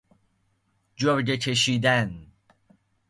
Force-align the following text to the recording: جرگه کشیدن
جرگه 0.95 1.37
کشیدن 1.37 2.27